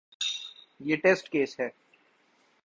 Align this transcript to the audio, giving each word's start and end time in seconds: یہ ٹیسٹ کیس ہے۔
یہ 0.79 0.95
ٹیسٹ 0.95 1.29
کیس 1.29 1.59
ہے۔ 1.59 1.69